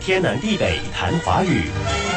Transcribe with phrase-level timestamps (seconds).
[0.00, 2.09] 天南地北谈华语。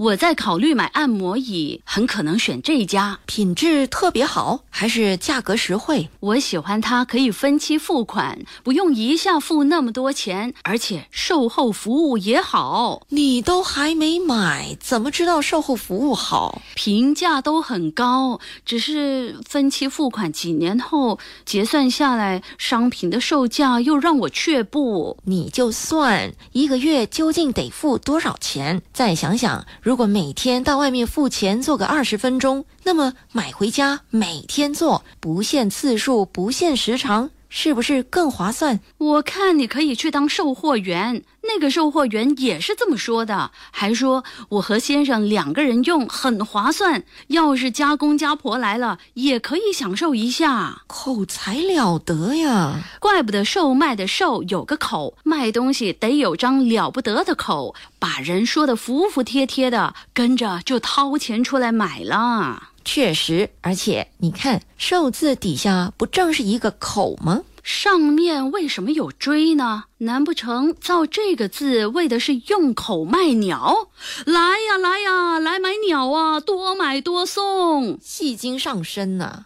[0.00, 6.08] 我在考虑买按摩椅，很可能选这家，品质特别好，还是价格实惠？
[6.20, 13.02] 我喜欢它可以分期付款，不用一下付那么多钱，而且售后服务也好。
[13.10, 16.62] 你都还没买，怎么知道售后服务好？
[16.74, 25.18] 评价都很高，只是分期付款几年后结算下来，商品的售价又让我却步。
[25.24, 28.80] 你就算一个月究竟得付多少钱？
[28.94, 29.66] 再想想。
[29.89, 38.80] 如如果每天到外面付钱做个二十分钟，那么买回家每天做，不限次数，不限时长，是不是更划算？
[38.96, 41.22] 我看你可以去当售货员。
[41.42, 47.02] 那个售货员也是这么说的，还说我和先生两个人用很划算。
[47.28, 50.82] 要是家公家婆来了，也可以享受一下。
[50.86, 62.69] 口才了得呀，怪不得售卖的售有个口，卖东西得有张了不得的口，把人说的服服帖帖的，跟着就掏钱出来买了。
[62.84, 67.42] 确实，而且你看“寿”字底下不正是一个口吗？
[67.62, 69.84] 上面为什么有锥呢？
[69.98, 73.90] 难不成造这个字为的是用口卖鸟？
[74.24, 76.40] 来呀来呀，来买鸟啊！
[76.40, 79.44] 多买多送，戏精上身呢。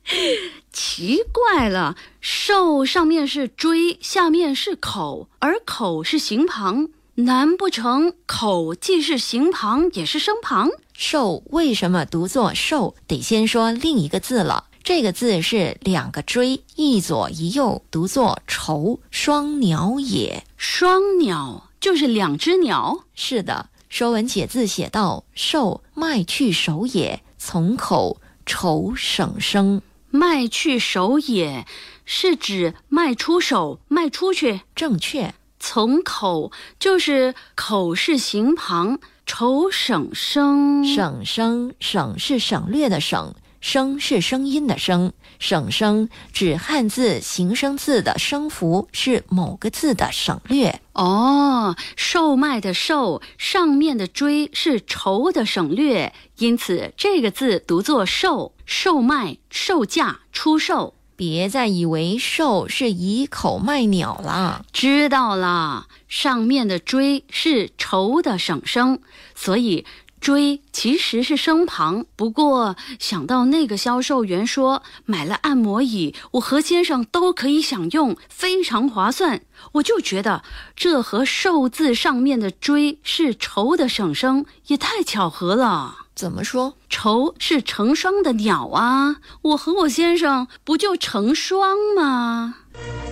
[0.70, 10.68] 奇怪了，兽上面是锥，下面是口，而口是形旁，难不成口既是形旁也是声旁？
[10.92, 12.94] 兽为什么读作兽？
[13.06, 14.66] 得先说另一个字了。
[14.84, 20.44] 这个字是两个锥，一左一右，读作愁双鸟也。
[20.58, 23.06] 双鸟就是两只鸟。
[23.14, 29.80] 是的，《说文解字》写道：“兽，卖去手也，从口愁省声。
[30.10, 31.66] 卖去手也
[32.04, 34.60] 是指卖出手，卖出去。
[34.74, 35.34] 正确。
[35.58, 40.84] 从口就是口是形旁，愁省声。
[40.84, 43.34] 省声，省是省略的省。
[43.58, 50.80] 声是声音的声，省声指汉字形声字的声符是某个字的省略。
[50.92, 60.94] 哦，售卖的售上面的追是筹的省略，因此这个字读作售，售卖、售价、出售。
[61.16, 64.64] 别再以为售是以口卖鸟了。
[64.72, 69.00] 知道了，上面的锥是愁的省声，
[69.34, 69.84] 所以。
[70.18, 80.42] 锥其实是声旁，不过想到那个销售员说买了按摩椅，我和先生都可以享用，非常划算，我就觉得
[80.74, 86.05] 这和“寿”字上面的“锥”是“愁”的省声也太巧合了。
[86.16, 86.78] 怎么说？
[86.88, 92.54] 愁是成双的鸟啊，我和我先生不就成双吗？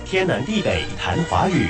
[0.03, 1.69] 天南地北谈华语。